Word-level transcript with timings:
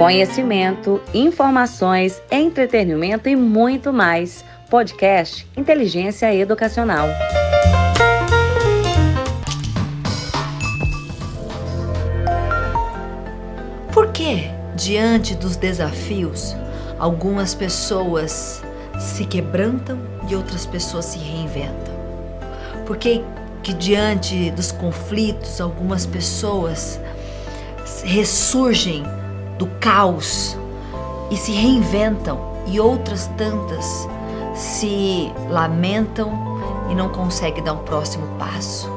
Conhecimento, 0.00 0.98
informações, 1.12 2.22
entretenimento 2.30 3.28
e 3.28 3.36
muito 3.36 3.92
mais. 3.92 4.42
Podcast 4.70 5.46
Inteligência 5.54 6.34
Educacional. 6.34 7.06
Por 13.92 14.10
que, 14.10 14.50
diante 14.74 15.34
dos 15.34 15.56
desafios, 15.56 16.56
algumas 16.98 17.54
pessoas 17.54 18.62
se 18.98 19.26
quebrantam 19.26 19.98
e 20.30 20.34
outras 20.34 20.64
pessoas 20.64 21.04
se 21.04 21.18
reinventam? 21.18 21.94
Por 22.86 22.96
que, 22.96 23.22
que 23.62 23.74
diante 23.74 24.50
dos 24.52 24.72
conflitos, 24.72 25.60
algumas 25.60 26.06
pessoas 26.06 26.98
ressurgem 28.02 29.04
do 29.60 29.66
caos 29.78 30.56
e 31.30 31.36
se 31.36 31.52
reinventam 31.52 32.40
e 32.66 32.80
outras 32.80 33.26
tantas 33.36 34.08
se 34.54 35.30
lamentam 35.50 36.32
e 36.88 36.94
não 36.94 37.10
conseguem 37.10 37.62
dar 37.62 37.74
o 37.74 37.76
um 37.76 37.84
próximo 37.84 38.26
passo? 38.38 38.90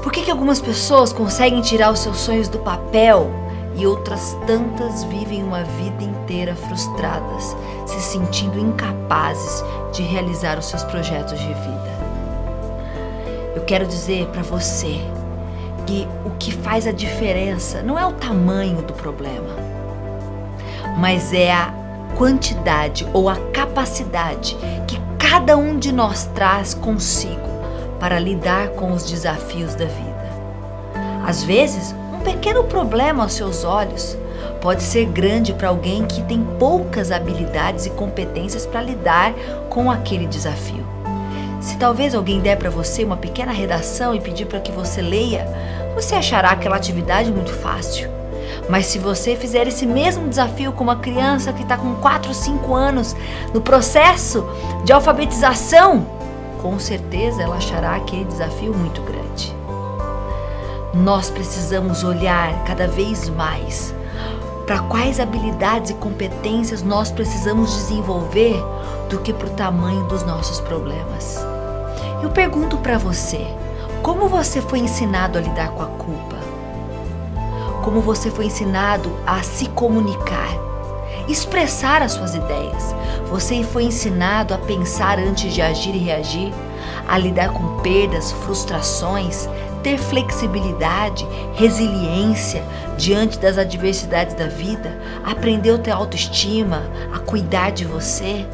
Por 0.00 0.12
que, 0.12 0.22
que 0.22 0.30
algumas 0.30 0.60
pessoas 0.60 1.12
conseguem 1.12 1.60
tirar 1.60 1.90
os 1.90 1.98
seus 1.98 2.18
sonhos 2.18 2.48
do 2.48 2.60
papel 2.60 3.28
e 3.74 3.84
outras 3.84 4.36
tantas 4.46 5.02
vivem 5.04 5.42
uma 5.42 5.64
vida 5.64 6.04
inteira 6.04 6.54
frustradas, 6.54 7.56
se 7.84 8.00
sentindo 8.00 8.60
incapazes 8.60 9.64
de 9.92 10.02
realizar 10.02 10.60
os 10.60 10.66
seus 10.66 10.84
projetos 10.84 11.40
de 11.40 11.48
vida? 11.48 11.92
Eu 13.56 13.62
quero 13.64 13.84
dizer 13.84 14.26
para 14.28 14.42
você 14.42 15.00
que 15.86 16.06
o 16.24 16.30
que 16.38 16.52
faz 16.52 16.86
a 16.86 16.92
diferença 16.92 17.82
não 17.82 17.98
é 17.98 18.06
o 18.06 18.12
tamanho 18.12 18.82
do 18.82 18.92
problema, 18.92 19.61
mas 20.96 21.32
é 21.32 21.52
a 21.52 21.72
quantidade 22.16 23.06
ou 23.12 23.28
a 23.28 23.36
capacidade 23.52 24.56
que 24.86 25.00
cada 25.18 25.56
um 25.56 25.78
de 25.78 25.92
nós 25.92 26.24
traz 26.34 26.74
consigo 26.74 27.48
para 27.98 28.18
lidar 28.18 28.68
com 28.70 28.92
os 28.92 29.08
desafios 29.08 29.74
da 29.74 29.86
vida. 29.86 30.12
Às 31.26 31.42
vezes, 31.42 31.94
um 32.12 32.20
pequeno 32.20 32.64
problema 32.64 33.22
aos 33.22 33.32
seus 33.32 33.64
olhos 33.64 34.16
pode 34.60 34.82
ser 34.82 35.06
grande 35.06 35.52
para 35.52 35.68
alguém 35.68 36.04
que 36.04 36.22
tem 36.22 36.42
poucas 36.58 37.10
habilidades 37.10 37.86
e 37.86 37.90
competências 37.90 38.66
para 38.66 38.82
lidar 38.82 39.32
com 39.68 39.90
aquele 39.90 40.26
desafio. 40.26 40.84
Se 41.60 41.76
talvez 41.76 42.14
alguém 42.14 42.40
der 42.40 42.56
para 42.56 42.70
você 42.70 43.04
uma 43.04 43.16
pequena 43.16 43.52
redação 43.52 44.14
e 44.14 44.20
pedir 44.20 44.46
para 44.46 44.60
que 44.60 44.72
você 44.72 45.00
leia, 45.00 45.46
você 45.94 46.16
achará 46.16 46.50
aquela 46.50 46.76
atividade 46.76 47.30
muito 47.30 47.52
fácil. 47.52 48.21
Mas 48.68 48.86
se 48.86 48.98
você 48.98 49.36
fizer 49.36 49.66
esse 49.66 49.84
mesmo 49.86 50.28
desafio 50.28 50.72
com 50.72 50.84
uma 50.84 50.96
criança 50.96 51.52
que 51.52 51.62
está 51.62 51.76
com 51.76 51.94
4 51.96 52.28
ou 52.28 52.34
5 52.34 52.74
anos 52.74 53.16
no 53.52 53.60
processo 53.60 54.46
de 54.84 54.92
alfabetização, 54.92 56.06
com 56.60 56.78
certeza 56.78 57.42
ela 57.42 57.56
achará 57.56 57.96
aquele 57.96 58.24
desafio 58.24 58.72
muito 58.72 59.02
grande. 59.02 59.54
Nós 60.94 61.28
precisamos 61.28 62.04
olhar 62.04 62.64
cada 62.64 62.86
vez 62.86 63.28
mais 63.28 63.94
para 64.66 64.78
quais 64.78 65.18
habilidades 65.18 65.90
e 65.90 65.94
competências 65.94 66.82
nós 66.82 67.10
precisamos 67.10 67.74
desenvolver 67.74 68.62
do 69.10 69.18
que 69.18 69.32
para 69.32 69.48
o 69.48 69.50
tamanho 69.50 70.04
dos 70.04 70.22
nossos 70.22 70.60
problemas. 70.60 71.44
Eu 72.22 72.30
pergunto 72.30 72.78
para 72.78 72.96
você, 72.96 73.44
como 74.02 74.28
você 74.28 74.60
foi 74.60 74.78
ensinado 74.78 75.36
a 75.38 75.40
lidar 75.40 75.70
com 75.70 75.82
a 75.82 75.86
culpa? 75.86 76.31
Como 77.82 78.00
você 78.00 78.30
foi 78.30 78.46
ensinado 78.46 79.12
a 79.26 79.42
se 79.42 79.68
comunicar, 79.70 80.56
expressar 81.28 82.00
as 82.00 82.12
suas 82.12 82.32
ideias? 82.32 82.94
Você 83.28 83.64
foi 83.64 83.84
ensinado 83.84 84.54
a 84.54 84.58
pensar 84.58 85.18
antes 85.18 85.52
de 85.52 85.60
agir 85.60 85.92
e 85.94 85.98
reagir, 85.98 86.52
a 87.08 87.18
lidar 87.18 87.52
com 87.52 87.80
perdas, 87.82 88.30
frustrações, 88.30 89.48
ter 89.82 89.98
flexibilidade, 89.98 91.26
resiliência 91.54 92.62
diante 92.96 93.36
das 93.38 93.58
adversidades 93.58 94.34
da 94.34 94.46
vida, 94.46 94.96
aprendeu 95.24 95.74
a 95.74 95.78
ter 95.78 95.90
autoestima, 95.90 96.84
a 97.12 97.18
cuidar 97.18 97.70
de 97.72 97.84
você? 97.84 98.46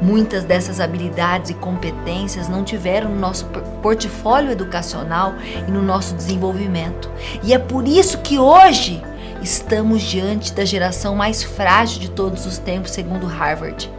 Muitas 0.00 0.44
dessas 0.44 0.80
habilidades 0.80 1.50
e 1.50 1.54
competências 1.54 2.48
não 2.48 2.64
tiveram 2.64 3.10
no 3.10 3.20
nosso 3.20 3.46
portfólio 3.82 4.50
educacional 4.50 5.34
e 5.68 5.70
no 5.70 5.82
nosso 5.82 6.14
desenvolvimento. 6.14 7.10
E 7.42 7.52
é 7.52 7.58
por 7.58 7.86
isso 7.86 8.18
que 8.18 8.38
hoje 8.38 9.02
estamos 9.42 10.02
diante 10.02 10.54
da 10.54 10.64
geração 10.64 11.14
mais 11.14 11.42
frágil 11.42 12.00
de 12.00 12.10
todos 12.10 12.46
os 12.46 12.56
tempos, 12.56 12.92
segundo 12.92 13.26
Harvard. 13.26 13.90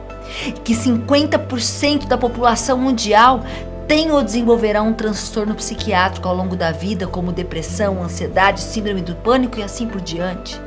Que 0.63 0.73
50% 0.73 2.07
da 2.07 2.17
população 2.17 2.77
mundial 2.77 3.43
tem 3.87 4.11
ou 4.11 4.23
desenvolverá 4.23 4.81
um 4.81 4.93
transtorno 4.93 5.53
psiquiátrico 5.53 6.27
ao 6.27 6.35
longo 6.35 6.55
da 6.55 6.71
vida, 6.71 7.05
como 7.05 7.31
depressão, 7.31 8.01
ansiedade, 8.01 8.61
síndrome 8.61 9.01
do 9.01 9.15
pânico 9.15 9.59
e 9.59 9.63
assim 9.63 9.85
por 9.85 10.01
diante. 10.01 10.59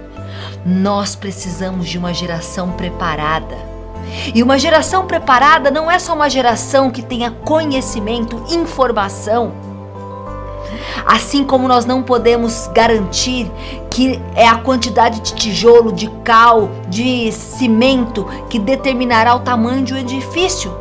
Nós 0.65 1.16
precisamos 1.16 1.89
de 1.89 1.99
uma 1.99 2.12
geração 2.12 2.72
preparada 2.72 3.74
e 4.34 4.42
uma 4.42 4.59
geração 4.59 5.06
preparada 5.06 5.70
não 5.70 5.91
é 5.91 5.98
só 5.98 6.15
uma 6.15 6.28
geração 6.28 6.91
que 6.91 7.03
tenha 7.03 7.31
conhecimento, 7.31 8.42
informação. 8.50 9.53
Assim 11.06 11.44
como 11.44 11.69
nós 11.69 11.84
não 11.84 12.03
podemos 12.03 12.69
garantir 12.69 13.50
que 13.91 14.20
é 14.34 14.47
a 14.47 14.56
quantidade 14.56 15.20
de 15.20 15.34
tijolo, 15.34 15.92
de 15.92 16.09
cal, 16.25 16.70
de 16.88 17.31
cimento 17.32 18.26
que 18.48 18.59
determinará 18.59 19.34
o 19.34 19.41
tamanho 19.41 19.84
de 19.84 19.94
um 19.94 19.97
edifício, 19.97 20.75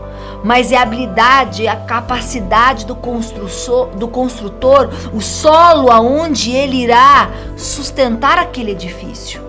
mas 0.44 0.72
é 0.72 0.78
a 0.78 0.82
habilidade, 0.82 1.68
a 1.68 1.76
capacidade 1.76 2.86
do 2.86 2.96
construtor, 2.96 3.88
do 3.96 4.08
construtor, 4.08 4.90
o 5.14 5.22
solo 5.22 5.92
aonde 5.92 6.52
ele 6.52 6.78
irá 6.84 7.30
sustentar 7.56 8.38
aquele 8.38 8.72
edifício. 8.72 9.42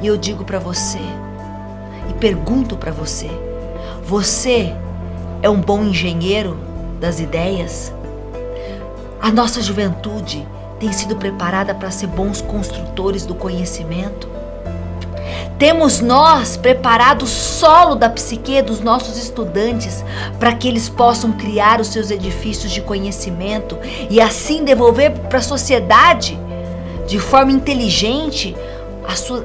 E 0.00 0.06
eu 0.06 0.16
digo 0.16 0.44
para 0.44 0.58
você, 0.58 1.00
e 2.08 2.14
pergunto 2.14 2.76
para 2.76 2.92
você: 2.92 3.30
você 4.04 4.74
é 5.42 5.50
um 5.50 5.60
bom 5.60 5.82
engenheiro 5.84 6.56
das 7.00 7.20
ideias? 7.20 7.92
A 9.20 9.30
nossa 9.30 9.60
juventude 9.60 10.46
tem 10.78 10.92
sido 10.92 11.16
preparada 11.16 11.74
para 11.74 11.90
ser 11.90 12.06
bons 12.06 12.40
construtores 12.40 13.26
do 13.26 13.34
conhecimento? 13.34 14.28
Temos 15.58 16.02
nós 16.02 16.56
preparado 16.56 17.22
o 17.22 17.26
solo 17.26 17.94
da 17.94 18.10
psique 18.10 18.60
dos 18.60 18.80
nossos 18.80 19.16
estudantes 19.16 20.04
para 20.38 20.54
que 20.54 20.68
eles 20.68 20.88
possam 20.88 21.32
criar 21.32 21.80
os 21.80 21.88
seus 21.88 22.10
edifícios 22.10 22.70
de 22.70 22.82
conhecimento 22.82 23.78
e 24.10 24.20
assim 24.20 24.64
devolver 24.64 25.12
para 25.12 25.38
a 25.38 25.42
sociedade 25.42 26.38
de 27.06 27.18
forma 27.18 27.52
inteligente 27.52 28.54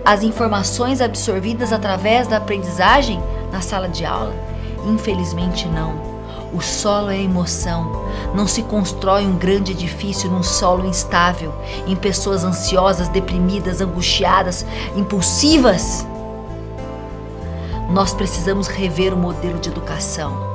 as, 0.03 0.23
informações 0.23 1.01
absorvidas 1.01 1.71
através 1.71 2.27
da 2.27 2.37
aprendizagem 2.37 3.21
na 3.51 3.61
sala 3.61 3.87
de 3.87 4.05
aula? 4.05 4.33
Infelizmente, 4.85 5.67
não. 5.67 6.11
O 6.53 6.59
solo 6.59 7.09
é 7.09 7.21
emoção. 7.21 7.91
Não 8.35 8.47
se 8.47 8.63
constrói 8.63 9.25
um 9.25 9.37
grande 9.37 9.71
edifício 9.71 10.29
num 10.29 10.43
solo 10.43 10.85
instável, 10.85 11.53
em 11.87 11.95
pessoas 11.95 12.43
ansiosas, 12.43 13.07
deprimidas, 13.07 13.79
angustiadas, 13.79 14.65
impulsivas. 14.95 16.05
Nós 17.89 18.13
precisamos 18.13 18.67
rever 18.67 19.13
o 19.13 19.17
modelo 19.17 19.59
de 19.59 19.69
educação. 19.69 20.51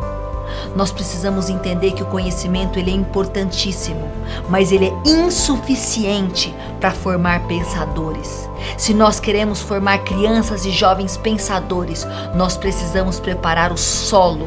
Nós 0.76 0.92
precisamos 0.92 1.48
entender 1.48 1.92
que 1.92 2.02
o 2.02 2.06
conhecimento 2.06 2.78
ele 2.78 2.90
é 2.90 2.94
importantíssimo, 2.94 4.10
mas 4.50 4.70
ele 4.70 4.88
é 4.88 5.08
insuficiente 5.08 6.54
para 6.78 6.90
formar 6.90 7.46
pensadores. 7.48 8.46
Se 8.76 8.92
nós 8.92 9.18
queremos 9.18 9.62
formar 9.62 9.98
crianças 10.00 10.66
e 10.66 10.70
jovens 10.70 11.16
pensadores, 11.16 12.06
nós 12.34 12.58
precisamos 12.58 13.18
preparar 13.18 13.72
o 13.72 13.78
solo 13.78 14.46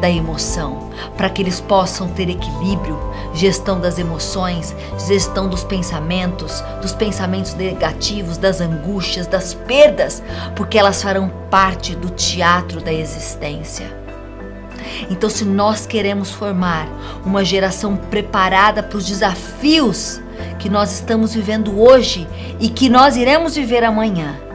da 0.00 0.08
emoção, 0.08 0.88
para 1.14 1.28
que 1.28 1.42
eles 1.42 1.60
possam 1.60 2.08
ter 2.08 2.30
equilíbrio, 2.30 2.98
gestão 3.34 3.78
das 3.78 3.98
emoções, 3.98 4.74
gestão 5.06 5.46
dos 5.46 5.62
pensamentos, 5.62 6.62
dos 6.80 6.92
pensamentos 6.92 7.52
negativos, 7.52 8.38
das 8.38 8.62
angústias, 8.62 9.26
das 9.26 9.52
perdas, 9.52 10.22
porque 10.54 10.78
elas 10.78 11.02
farão 11.02 11.30
parte 11.50 11.94
do 11.94 12.08
teatro 12.08 12.80
da 12.80 12.92
existência. 12.92 14.05
Então, 15.10 15.28
se 15.28 15.44
nós 15.44 15.86
queremos 15.86 16.30
formar 16.30 16.88
uma 17.24 17.44
geração 17.44 17.96
preparada 17.96 18.82
para 18.82 18.98
os 18.98 19.06
desafios 19.06 20.20
que 20.58 20.68
nós 20.68 20.92
estamos 20.92 21.34
vivendo 21.34 21.80
hoje 21.80 22.26
e 22.60 22.68
que 22.68 22.88
nós 22.88 23.16
iremos 23.16 23.54
viver 23.54 23.84
amanhã, 23.84 24.45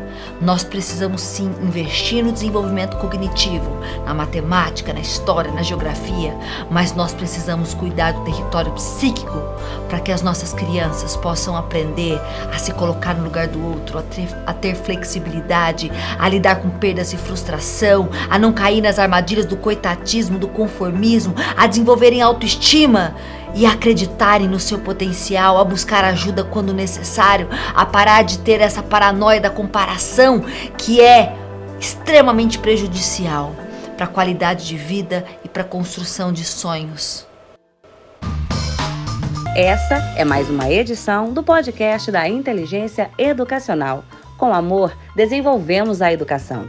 Nós 0.41 0.63
precisamos 0.63 1.21
sim 1.21 1.53
investir 1.61 2.23
no 2.23 2.31
desenvolvimento 2.31 2.97
cognitivo, 2.97 3.69
na 4.03 4.11
matemática, 4.11 4.91
na 4.91 4.99
história, 4.99 5.51
na 5.51 5.61
geografia, 5.61 6.35
mas 6.69 6.95
nós 6.95 7.13
precisamos 7.13 7.75
cuidar 7.75 8.13
do 8.13 8.21
território 8.21 8.71
psíquico 8.71 9.39
para 9.87 9.99
que 9.99 10.11
as 10.11 10.23
nossas 10.23 10.51
crianças 10.51 11.15
possam 11.15 11.55
aprender 11.55 12.19
a 12.51 12.57
se 12.57 12.73
colocar 12.73 13.13
no 13.13 13.23
lugar 13.23 13.47
do 13.47 13.63
outro, 13.63 13.99
a 13.99 14.01
ter, 14.01 14.27
a 14.47 14.53
ter 14.53 14.73
flexibilidade, 14.73 15.91
a 16.17 16.27
lidar 16.27 16.55
com 16.55 16.71
perdas 16.71 17.13
e 17.13 17.17
frustração, 17.17 18.09
a 18.27 18.39
não 18.39 18.51
cair 18.51 18.81
nas 18.81 18.97
armadilhas 18.97 19.45
do 19.45 19.55
coitatismo, 19.55 20.39
do 20.39 20.47
conformismo, 20.47 21.35
a 21.55 21.67
desenvolverem 21.67 22.19
autoestima 22.19 23.15
e 23.53 23.65
acreditarem 23.65 24.47
no 24.47 24.59
seu 24.59 24.79
potencial, 24.79 25.57
a 25.57 25.63
buscar 25.63 26.03
ajuda 26.03 26.43
quando 26.43 26.73
necessário, 26.73 27.47
a 27.75 27.85
parar 27.85 28.23
de 28.23 28.39
ter 28.39 28.61
essa 28.61 28.81
paranoia 28.81 29.41
da 29.41 29.49
comparação 29.49 30.43
que 30.77 31.01
é 31.01 31.35
extremamente 31.79 32.59
prejudicial 32.59 33.55
para 33.97 34.05
a 34.05 34.09
qualidade 34.09 34.65
de 34.65 34.77
vida 34.77 35.25
e 35.43 35.49
para 35.49 35.63
a 35.63 35.65
construção 35.65 36.31
de 36.31 36.43
sonhos. 36.43 37.27
Essa 39.55 39.95
é 40.15 40.23
mais 40.23 40.49
uma 40.49 40.71
edição 40.71 41.33
do 41.33 41.43
podcast 41.43 42.09
da 42.09 42.27
Inteligência 42.27 43.11
Educacional. 43.17 44.03
Com 44.37 44.53
amor, 44.53 44.95
desenvolvemos 45.15 46.01
a 46.01 46.11
educação. 46.11 46.67